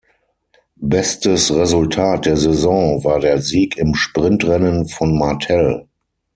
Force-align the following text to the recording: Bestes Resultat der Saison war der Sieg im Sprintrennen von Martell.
Bestes 0.77 1.53
Resultat 1.53 2.25
der 2.25 2.35
Saison 2.35 3.03
war 3.03 3.19
der 3.19 3.39
Sieg 3.39 3.77
im 3.77 3.93
Sprintrennen 3.93 4.87
von 4.87 5.15
Martell. 5.15 5.85